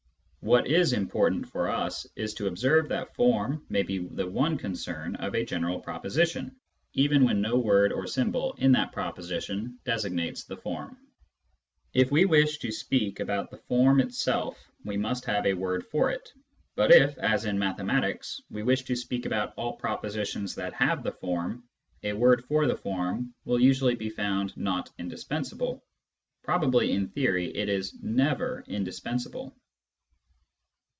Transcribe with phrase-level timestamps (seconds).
[0.43, 5.15] What is important for us is to observe that form may be the one concern
[5.17, 6.55] of a general proposition,
[6.93, 10.97] even when no word or symbol in that proposition designates the form.
[11.93, 16.09] If we wish to speak about the form itself, we must have a word for
[16.09, 16.33] it;
[16.75, 21.11] but if, as in mathematics, we wish to speak about all propositions that have the
[21.11, 21.65] form,
[22.01, 25.83] a word for the form will usually be found not indispensable;
[26.41, 29.53] probably in theory it is never indispensable.